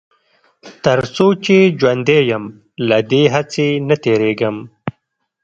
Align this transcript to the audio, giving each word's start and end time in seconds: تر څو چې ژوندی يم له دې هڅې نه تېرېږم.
تر 0.83 0.99
څو 1.15 1.25
چې 1.45 1.55
ژوندی 1.79 2.19
يم 2.31 2.43
له 2.87 2.97
دې 3.09 3.23
هڅې 3.33 3.67
نه 3.87 3.95
تېرېږم. 4.03 4.57